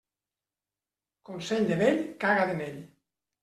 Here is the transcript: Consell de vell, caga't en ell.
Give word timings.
Consell 1.31 1.69
de 1.75 1.79
vell, 1.85 2.03
caga't 2.27 2.59
en 2.59 2.69
ell. 2.73 2.85